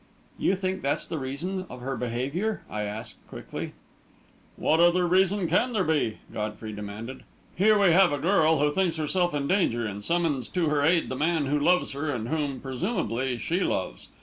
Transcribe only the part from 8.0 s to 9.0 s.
a girl who thinks